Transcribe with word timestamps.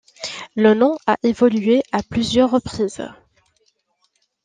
Le 0.55 0.73
nom 0.73 0.97
a 1.05 1.15
évolué 1.21 1.83
à 1.91 2.01
plusieurs 2.01 2.49
reprises. 2.49 3.03